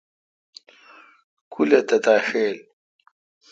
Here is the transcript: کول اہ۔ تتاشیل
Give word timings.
کول 1.51 1.69
اہ۔ 1.77 1.83
تتاشیل 1.87 2.57